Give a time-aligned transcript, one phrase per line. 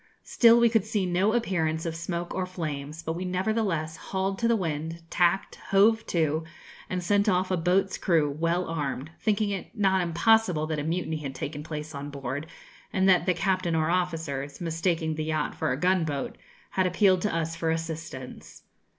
[0.23, 4.47] Still we could see no appearance of smoke or flames, but we nevertheless hauled to
[4.47, 6.43] the wind, tacked, hove to,
[6.89, 11.17] and sent off a boat's crew, well armed, thinking it not impossible that a mutiny
[11.17, 12.47] had taken place on board
[12.91, 16.35] and that the captain or officers, mistaking the yacht for a gunboat,
[16.71, 18.63] had appealed to us for assistance.